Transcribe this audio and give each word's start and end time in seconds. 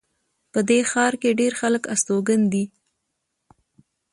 په 0.53 0.59
دې 0.69 0.79
ښار 0.91 1.13
کې 1.21 1.37
ډېر 1.39 1.53
خلک 1.61 1.83
استوګن 1.93 2.41
دي 2.53 2.63